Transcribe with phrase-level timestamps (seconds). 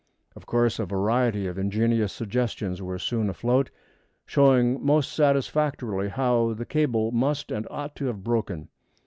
[0.35, 3.69] Of course a variety of ingenious suggestions were soon afloat,
[4.25, 8.69] showing most satisfactorily how the cable must and ought to have broken.